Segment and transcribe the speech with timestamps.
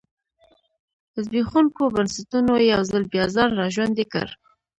[1.23, 4.27] زبېښونکو بنسټونو یو ځل بیا ځان را ژوندی کړ.